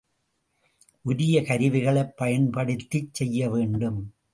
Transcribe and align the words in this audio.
உரிய 1.05 1.41
கருவிகளைப் 1.41 2.17
பயன்படுத்திச் 2.17 3.13
செய்யவேண்டும். 3.13 4.13